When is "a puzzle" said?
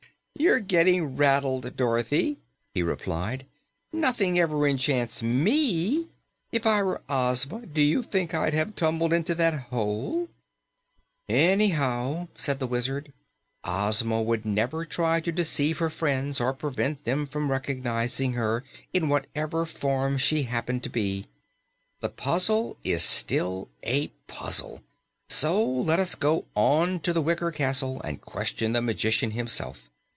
23.83-24.81